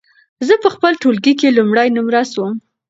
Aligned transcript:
زه 0.47 0.53
په 0.63 0.69
خپل 0.75 0.91
ټولګي 1.01 1.33
کې 1.39 1.55
لومړی 1.57 1.87
نمره 1.95 2.21
سوم. 2.31 2.53